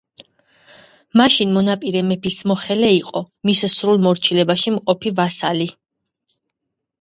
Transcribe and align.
მაშინ 1.19 1.51
მონაპირე 1.57 2.01
მეფის 2.07 2.37
მოხელე 2.51 2.89
იყო, 2.95 3.21
მის 3.51 3.61
სრულ 3.75 4.01
მორჩილებაში 4.07 4.75
მყოფი 4.79 5.13
ვასალი. 5.21 5.71